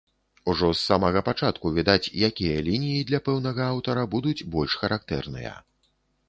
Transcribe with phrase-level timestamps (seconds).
[0.51, 5.55] Ужо з самага пачатку відаць, якія лініі для пэўнага аўтара будуць больш характэрныя.